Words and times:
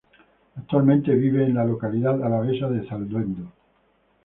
Actualmente 0.57 1.13
vive 1.13 1.45
en 1.45 1.53
la 1.53 1.63
localidad 1.63 2.23
alavesa 2.23 2.67
de 2.69 2.87
Zalduendo. 2.89 3.51